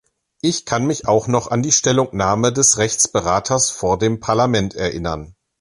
Ich 0.41 0.65
kann 0.65 0.87
mich 0.87 1.07
auch 1.07 1.27
noch 1.27 1.51
an 1.51 1.61
die 1.61 1.71
Stellungnahme 1.71 2.51
des 2.51 2.79
Rechtsberaters 2.79 3.69
vor 3.69 3.99
dem 3.99 4.19
Parlament 4.19 4.73
erinnern. 4.73 5.35